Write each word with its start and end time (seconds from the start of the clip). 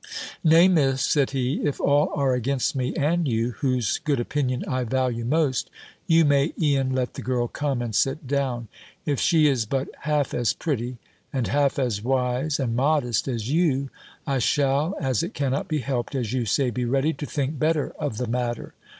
"Nay, 0.43 0.67
Miss," 0.67 0.99
said 1.03 1.29
he, 1.29 1.61
"if 1.63 1.79
all 1.79 2.09
are 2.15 2.33
against 2.33 2.75
me, 2.75 2.91
and 2.95 3.27
you, 3.27 3.51
whose 3.59 3.99
good 3.99 4.19
opinion 4.19 4.63
I 4.67 4.83
value 4.83 5.23
most, 5.25 5.69
you 6.07 6.25
may 6.25 6.53
e'en 6.59 6.89
let 6.95 7.13
the 7.13 7.21
girl 7.21 7.47
come, 7.47 7.83
and 7.83 7.93
sit 7.93 8.25
down. 8.25 8.67
If 9.05 9.19
she 9.19 9.45
is 9.47 9.67
but 9.67 9.89
half 9.99 10.33
as 10.33 10.53
pretty, 10.53 10.97
and 11.31 11.45
half 11.49 11.77
as 11.77 12.03
wise, 12.03 12.59
and 12.59 12.75
modest, 12.75 13.27
as 13.27 13.51
you, 13.51 13.91
I 14.25 14.39
shall, 14.39 14.95
as 14.99 15.21
it 15.21 15.35
cannot 15.35 15.67
be 15.67 15.81
helped, 15.81 16.15
as 16.15 16.33
you 16.33 16.47
say, 16.47 16.71
be 16.71 16.83
ready 16.83 17.13
to 17.13 17.27
think 17.27 17.59
better 17.59 17.91
of 17.99 18.17
the 18.17 18.25
matter. 18.27 18.73